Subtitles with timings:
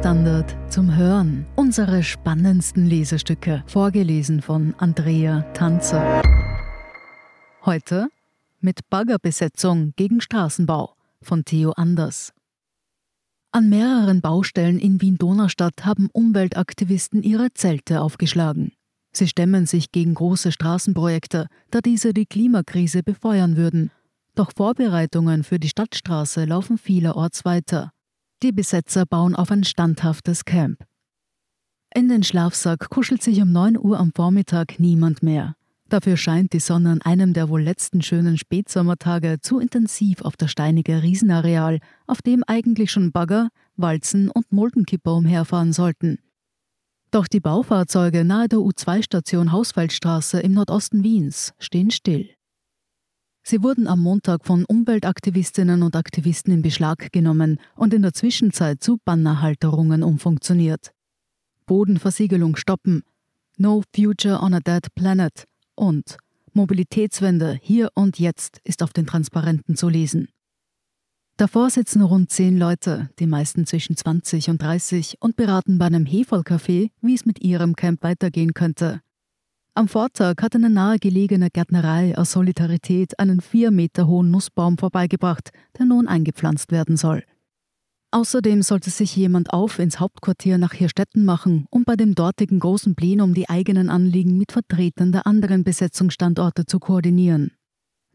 [0.00, 1.44] Standard zum Hören.
[1.56, 6.22] Unsere spannendsten Lesestücke, vorgelesen von Andrea Tanzer.
[7.66, 8.08] Heute
[8.60, 12.32] mit Baggerbesetzung gegen Straßenbau von Theo Anders.
[13.52, 18.72] An mehreren Baustellen in Wien-Donaustadt haben Umweltaktivisten ihre Zelte aufgeschlagen.
[19.12, 23.90] Sie stemmen sich gegen große Straßenprojekte, da diese die Klimakrise befeuern würden.
[24.34, 27.92] Doch Vorbereitungen für die Stadtstraße laufen vielerorts weiter.
[28.42, 30.82] Die Besetzer bauen auf ein standhaftes Camp.
[31.94, 35.56] In den Schlafsack kuschelt sich um 9 Uhr am Vormittag niemand mehr.
[35.90, 40.52] Dafür scheint die Sonne an einem der wohl letzten schönen Spätsommertage zu intensiv auf das
[40.52, 46.18] steinige Riesenareal, auf dem eigentlich schon Bagger, Walzen und Muldenkipper umherfahren sollten.
[47.10, 52.30] Doch die Baufahrzeuge nahe der U2-Station Hausfeldstraße im Nordosten Wiens stehen still.
[53.42, 58.82] Sie wurden am Montag von Umweltaktivistinnen und Aktivisten in Beschlag genommen und in der Zwischenzeit
[58.82, 60.92] zu Bannerhalterungen umfunktioniert.
[61.66, 63.02] Bodenversiegelung stoppen,
[63.56, 66.16] No Future on a Dead Planet und
[66.52, 70.28] Mobilitätswende hier und jetzt ist auf den Transparenten zu lesen.
[71.36, 76.04] Davor sitzen rund zehn Leute, die meisten zwischen 20 und 30, und beraten bei einem
[76.04, 79.00] Heferlcafé, wie es mit ihrem Camp weitergehen könnte.
[79.74, 85.86] Am Vortag hat eine nahegelegene Gärtnerei aus Solidarität einen vier Meter hohen Nussbaum vorbeigebracht, der
[85.86, 87.22] nun eingepflanzt werden soll.
[88.12, 92.96] Außerdem sollte sich jemand auf ins Hauptquartier nach Hirstetten machen, um bei dem dortigen großen
[92.96, 97.52] Plenum die eigenen Anliegen mit Vertretern der anderen Besetzungsstandorte zu koordinieren.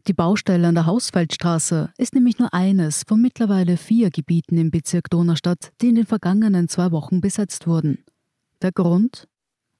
[0.06, 5.08] Die Baustelle an der Hausfeldstraße ist nämlich nur eines von mittlerweile vier Gebieten im Bezirk
[5.08, 8.04] Donaustadt, die in den vergangenen zwei Wochen besetzt wurden.
[8.60, 9.26] Der Grund?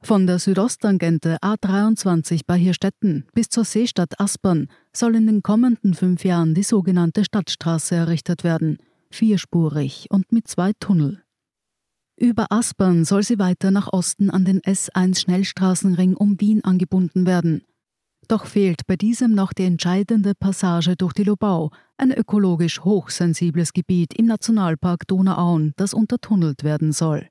[0.02, 6.24] Von der Südosttangente A23 bei Hirstetten bis zur Seestadt Aspern soll in den kommenden fünf
[6.24, 8.78] Jahren die sogenannte Stadtstraße errichtet werden–
[9.10, 11.22] vierspurig und mit zwei Tunnel.
[12.18, 17.62] Über Aspern soll sie weiter nach Osten an den S1 Schnellstraßenring um Wien angebunden werden.
[18.28, 24.14] Doch fehlt bei diesem noch die entscheidende Passage durch die Lobau, ein ökologisch hochsensibles Gebiet
[24.14, 27.28] im Nationalpark Donauauen, das untertunnelt werden soll.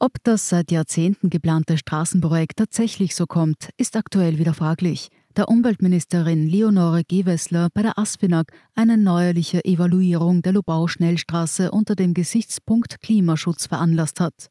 [0.00, 6.48] Ob das seit Jahrzehnten geplante Straßenprojekt tatsächlich so kommt, ist aktuell wieder fraglich der Umweltministerin
[6.48, 14.18] Leonore Gewessler bei der ASFINAG eine neuerliche Evaluierung der Lobau-Schnellstraße unter dem Gesichtspunkt Klimaschutz veranlasst
[14.18, 14.50] hat.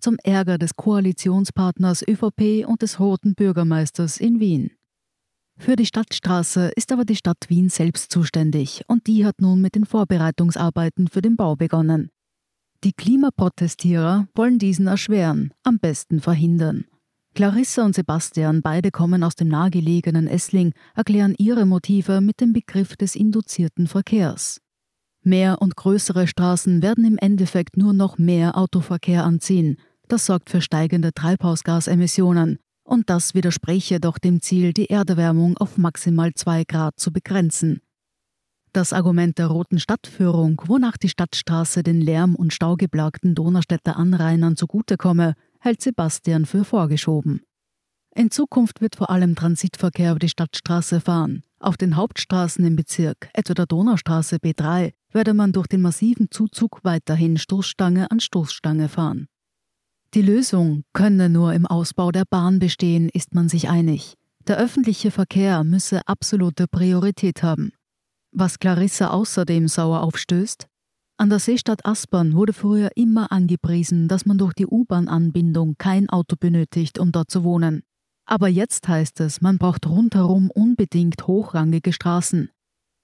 [0.00, 4.72] Zum Ärger des Koalitionspartners ÖVP und des Roten Bürgermeisters in Wien.
[5.56, 9.76] Für die Stadtstraße ist aber die Stadt Wien selbst zuständig und die hat nun mit
[9.76, 12.10] den Vorbereitungsarbeiten für den Bau begonnen.
[12.84, 16.84] Die Klimaprotestierer wollen diesen erschweren, am besten verhindern.
[17.34, 22.94] Clarissa und Sebastian, beide kommen aus dem nahegelegenen Essling, erklären ihre Motive mit dem Begriff
[22.96, 24.60] des induzierten Verkehrs.
[25.22, 29.78] Mehr und größere Straßen werden im Endeffekt nur noch mehr Autoverkehr anziehen.
[30.06, 32.58] Das sorgt für steigende Treibhausgasemissionen.
[32.84, 37.80] Und das widerspreche doch dem Ziel, die Erderwärmung auf maximal 2 Grad zu begrenzen.
[38.74, 45.34] Das Argument der roten Stadtführung, wonach die Stadtstraße den lärm- und staugeplagten Donaustädter Anrainern zugutekomme,
[45.60, 47.42] hält Sebastian für vorgeschoben.
[48.16, 51.44] In Zukunft wird vor allem Transitverkehr über die Stadtstraße fahren.
[51.60, 56.80] Auf den Hauptstraßen im Bezirk, etwa der Donaustraße B3, werde man durch den massiven Zuzug
[56.82, 59.28] weiterhin Stoßstange an Stoßstange fahren.
[60.14, 64.14] Die Lösung könne nur im Ausbau der Bahn bestehen, ist man sich einig.
[64.48, 67.70] Der öffentliche Verkehr müsse absolute Priorität haben.
[68.36, 70.66] Was Clarissa außerdem sauer aufstößt,
[71.16, 76.34] an der Seestadt Aspern wurde früher immer angepriesen, dass man durch die U-Bahn-Anbindung kein Auto
[76.34, 77.84] benötigt, um dort zu wohnen.
[78.26, 82.50] Aber jetzt heißt es, man braucht rundherum unbedingt hochrangige Straßen.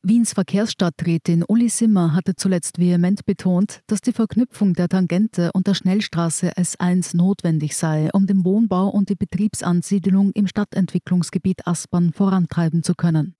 [0.02, 5.74] Wiens Verkehrsstadträtin Uli Simmer hatte zuletzt vehement betont, dass die Verknüpfung der Tangente und der
[5.74, 12.96] Schnellstraße S1 notwendig sei, um den Wohnbau und die Betriebsansiedlung im Stadtentwicklungsgebiet Aspern vorantreiben zu
[12.96, 13.36] können.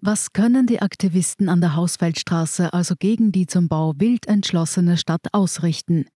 [0.00, 5.26] Was können die Aktivisten an der Hausfeldstraße also gegen die zum Bau wild entschlossene Stadt
[5.32, 6.06] ausrichten?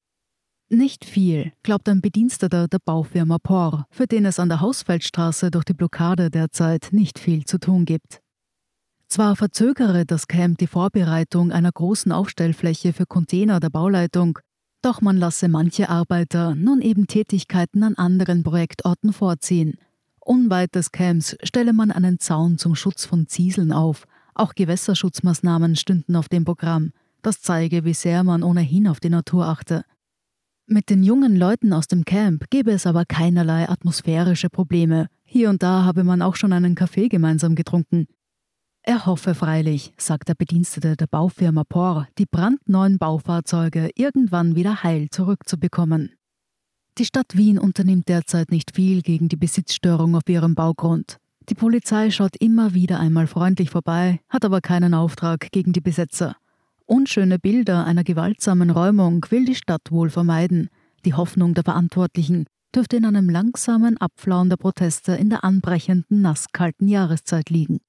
[0.68, 5.64] Nicht viel, glaubt ein Bediensteter der Baufirma POR, für den es an der Hausfeldstraße durch
[5.64, 8.20] die Blockade derzeit nicht viel zu tun gibt.
[9.08, 14.38] Zwar verzögere das Camp die Vorbereitung einer großen Aufstellfläche für Container der Bauleitung,
[14.80, 19.74] doch man lasse manche Arbeiter nun eben Tätigkeiten an anderen Projektorten vorziehen–
[20.24, 24.06] Unweit des Camps stelle man einen Zaun zum Schutz von Zieseln auf.
[24.34, 26.92] Auch Gewässerschutzmaßnahmen stünden auf dem Programm.
[27.22, 29.84] Das zeige, wie sehr man ohnehin auf die Natur achte.
[30.66, 35.08] Mit den jungen Leuten aus dem Camp gebe es aber keinerlei atmosphärische Probleme.
[35.24, 38.06] Hier und da habe man auch schon einen Kaffee gemeinsam getrunken.
[38.84, 45.08] Er hoffe freilich, sagt der Bedienstete der Baufirma Por, die brandneuen Baufahrzeuge irgendwann wieder heil
[45.10, 46.14] zurückzubekommen.
[46.98, 51.16] Die Stadt Wien unternimmt derzeit nicht viel gegen die Besitzstörung auf ihrem Baugrund.
[51.48, 56.36] Die Polizei schaut immer wieder einmal freundlich vorbei, hat aber keinen Auftrag gegen die Besetzer.
[56.84, 60.68] Unschöne Bilder einer gewaltsamen Räumung will die Stadt wohl vermeiden.
[61.06, 62.44] Die Hoffnung der Verantwortlichen
[62.74, 67.80] dürfte in einem langsamen Abflauen der Proteste in der anbrechenden nasskalten Jahreszeit liegen.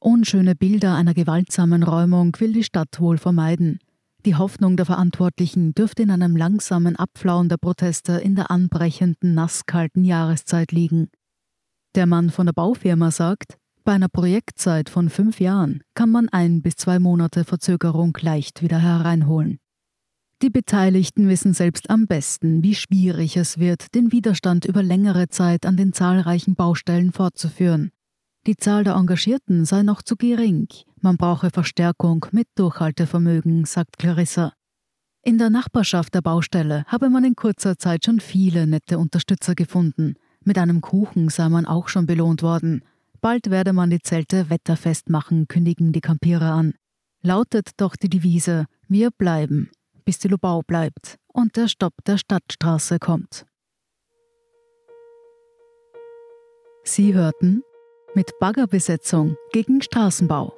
[0.00, 3.80] Unschöne Bilder einer gewaltsamen Räumung will die Stadt wohl vermeiden.
[4.26, 10.04] Die Hoffnung der Verantwortlichen dürfte in einem langsamen Abflauen der Proteste in der anbrechenden nasskalten
[10.04, 11.08] Jahreszeit liegen.
[11.94, 16.62] Der Mann von der Baufirma sagt, bei einer Projektzeit von fünf Jahren kann man ein
[16.62, 19.60] bis zwei Monate Verzögerung leicht wieder hereinholen.
[20.42, 25.64] Die Beteiligten wissen selbst am besten, wie schwierig es wird, den Widerstand über längere Zeit
[25.64, 27.90] an den zahlreichen Baustellen fortzuführen.
[28.46, 30.68] Die Zahl der Engagierten sei noch zu gering,
[31.02, 34.52] man brauche Verstärkung mit Durchhaltevermögen, sagt Clarissa.
[35.22, 40.14] In der Nachbarschaft der Baustelle habe man in kurzer Zeit schon viele nette Unterstützer gefunden.
[40.44, 42.82] Mit einem Kuchen sei man auch schon belohnt worden.
[43.20, 46.74] Bald werde man die Zelte wetterfest machen, kündigen die Kampierer an.
[47.20, 49.70] Lautet doch die Devise: Wir bleiben,
[50.04, 53.44] bis die Lubau bleibt und der Stopp der Stadtstraße kommt.
[56.84, 57.62] Sie hörten
[58.14, 60.57] mit Baggerbesetzung gegen Straßenbau